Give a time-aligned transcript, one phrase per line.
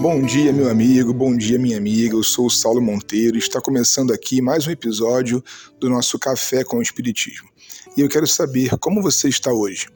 [0.00, 2.14] Bom dia, meu amigo, bom dia, minha amiga.
[2.14, 5.42] Eu sou o Saulo Monteiro e está começando aqui mais um episódio
[5.80, 7.48] do nosso Café com o Espiritismo.
[7.96, 9.88] E eu quero saber como você está hoje.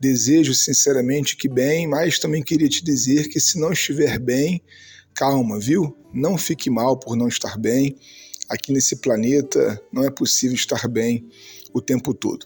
[0.00, 4.60] Desejo sinceramente que bem, mas também queria te dizer que se não estiver bem,
[5.14, 5.96] calma, viu?
[6.12, 7.96] Não fique mal por não estar bem.
[8.48, 11.28] Aqui nesse planeta não é possível estar bem
[11.72, 12.44] o tempo todo.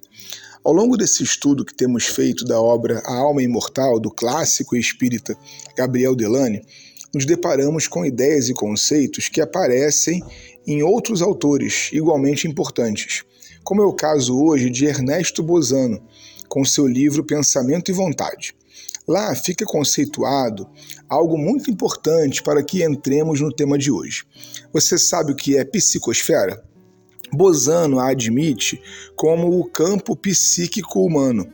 [0.62, 5.34] Ao longo desse estudo que temos feito da obra A Alma Imortal, do clássico espírita
[5.74, 6.62] Gabriel Delane,
[7.14, 10.22] nos deparamos com ideias e conceitos que aparecem
[10.66, 13.24] em outros autores igualmente importantes,
[13.64, 16.02] como é o caso hoje de Ernesto Bozano,
[16.48, 18.54] com seu livro Pensamento e Vontade.
[19.06, 20.68] Lá fica conceituado
[21.08, 24.24] algo muito importante para que entremos no tema de hoje.
[24.72, 26.62] Você sabe o que é psicosfera?
[27.32, 28.80] Bozano a admite
[29.16, 31.50] como o campo psíquico humano,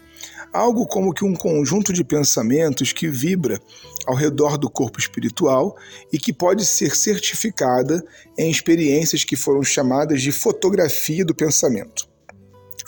[0.54, 3.60] algo como que um conjunto de pensamentos que vibra
[4.06, 5.76] ao redor do corpo espiritual
[6.12, 8.04] e que pode ser certificada
[8.38, 12.08] em experiências que foram chamadas de fotografia do pensamento.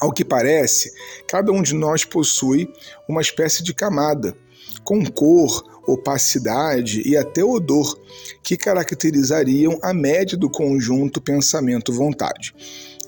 [0.01, 0.93] Ao que parece,
[1.27, 2.69] cada um de nós possui
[3.09, 4.37] uma espécie de camada,
[4.85, 7.99] com cor, opacidade e até odor,
[8.43, 12.55] que caracterizariam a média do conjunto pensamento-vontade.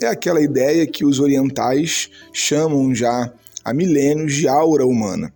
[0.00, 3.32] É aquela ideia que os orientais chamam já
[3.68, 5.32] há milênios de aura humana.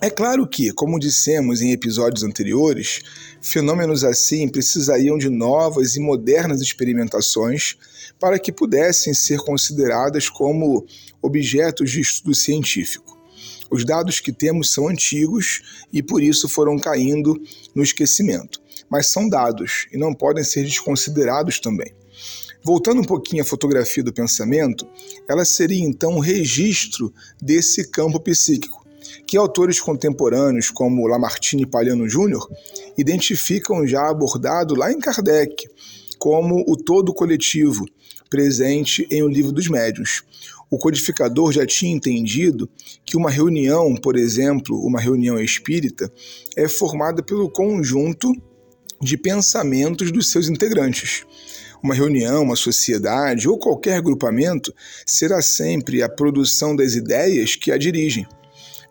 [0.00, 3.00] É claro que, como dissemos em episódios anteriores,
[3.40, 7.76] fenômenos assim precisariam de novas e modernas experimentações
[8.18, 10.84] para que pudessem ser consideradas como
[11.22, 13.18] objetos de estudo científico.
[13.70, 17.40] Os dados que temos são antigos e por isso foram caindo
[17.74, 21.94] no esquecimento, mas são dados e não podem ser desconsiderados também.
[22.62, 24.86] Voltando um pouquinho à fotografia do pensamento,
[25.28, 28.86] ela seria então um registro desse campo psíquico,
[29.26, 32.48] que autores contemporâneos como Lamartine e Palhano Júnior
[32.96, 35.68] identificam já abordado lá em Kardec
[36.18, 37.84] como o todo coletivo
[38.30, 40.22] presente em O Livro dos Médiuns.
[40.70, 42.66] O codificador já tinha entendido
[43.04, 46.10] que uma reunião, por exemplo, uma reunião espírita,
[46.56, 48.32] é formada pelo conjunto
[49.02, 51.26] de pensamentos dos seus integrantes.
[51.82, 54.72] Uma reunião, uma sociedade ou qualquer grupamento
[55.04, 58.24] será sempre a produção das ideias que a dirigem,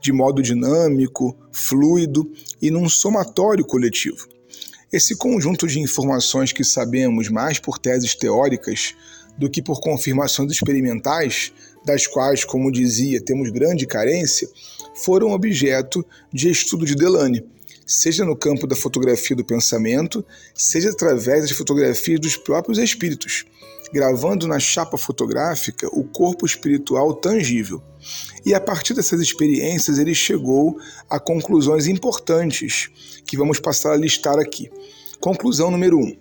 [0.02, 2.29] de modo dinâmico, fluido
[2.62, 4.28] e num somatório coletivo.
[4.91, 8.94] Esse conjunto de informações que sabemos mais por teses teóricas
[9.38, 11.53] do que por confirmações experimentais,
[11.85, 14.50] das quais, como dizia, temos grande carência,
[14.94, 17.41] foram objeto de estudo de Delane
[17.91, 20.25] seja no campo da fotografia do pensamento,
[20.56, 23.44] seja através das fotografias dos próprios espíritos,
[23.94, 27.84] gravando na chapa fotográfica o corpo espiritual tangível.
[28.46, 30.79] E a partir dessas experiências ele chegou
[31.09, 32.90] a conclusões importantes
[33.25, 34.72] que vamos passar a listar aqui.
[35.19, 36.02] Conclusão número 1.
[36.02, 36.18] Um,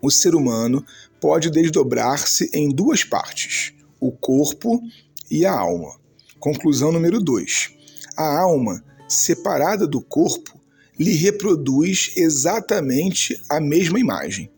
[0.00, 0.84] o ser humano
[1.20, 4.80] pode desdobrar-se em duas partes, o corpo
[5.28, 5.96] e a alma.
[6.38, 7.72] Conclusão número 2.
[8.16, 10.61] A alma, separada do corpo,
[10.98, 14.50] lhe reproduz exatamente a mesma imagem.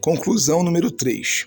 [0.00, 1.46] Conclusão número 3.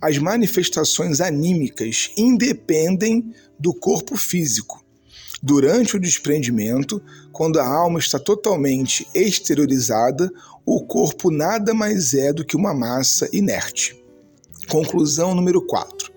[0.00, 4.82] As manifestações anímicas independem do corpo físico.
[5.42, 7.02] Durante o desprendimento,
[7.32, 10.30] quando a alma está totalmente exteriorizada,
[10.64, 13.98] o corpo nada mais é do que uma massa inerte.
[14.68, 16.12] Conclusão número 4.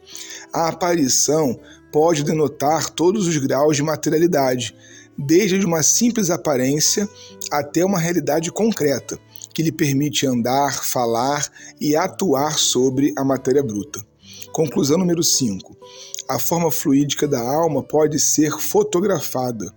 [0.51, 1.59] A aparição
[1.93, 4.75] pode denotar todos os graus de materialidade,
[5.15, 7.07] desde uma simples aparência
[7.51, 9.19] até uma realidade concreta,
[9.53, 11.47] que lhe permite andar, falar
[11.79, 14.03] e atuar sobre a matéria bruta.
[14.51, 15.77] Conclusão número 5.
[16.27, 19.71] A forma fluídica da alma pode ser fotografada.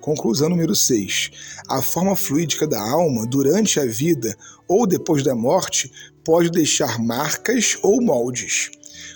[0.00, 1.30] Conclusão número 6.
[1.68, 4.34] A forma fluídica da alma, durante a vida
[4.66, 5.92] ou depois da morte,
[6.24, 8.70] pode deixar marcas ou moldes.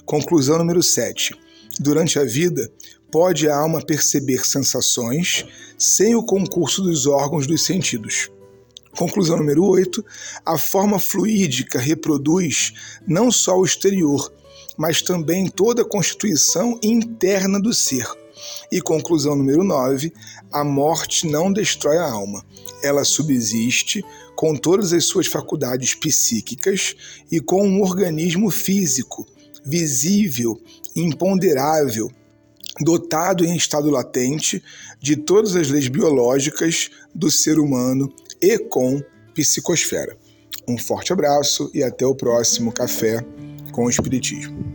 [0.04, 1.34] Conclusão número 7.
[1.80, 2.70] Durante a vida,
[3.10, 5.44] pode a alma perceber sensações
[5.78, 8.30] sem o concurso dos órgãos dos sentidos.
[8.96, 10.04] Conclusão número 8.
[10.44, 12.72] A forma fluídica reproduz
[13.06, 14.32] não só o exterior,
[14.76, 18.06] mas também toda a constituição interna do ser.
[18.70, 20.12] E conclusão número 9.
[20.52, 22.44] A morte não destrói a alma.
[22.82, 24.04] Ela subsiste
[24.36, 26.94] com todas as suas faculdades psíquicas
[27.30, 29.26] e com um organismo físico,
[29.64, 30.60] visível,
[30.96, 32.10] imponderável,
[32.80, 34.62] dotado em estado latente
[35.00, 39.00] de todas as leis biológicas do ser humano e com
[39.34, 40.16] psicosfera.
[40.66, 43.24] Um forte abraço e até o próximo Café
[43.72, 44.71] com o Espiritismo.